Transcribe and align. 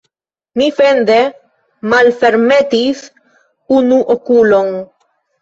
Mi 0.59 0.69
fende 0.77 1.17
malfermetis 1.93 3.05
unu 3.77 4.01
okulon. 4.17 4.75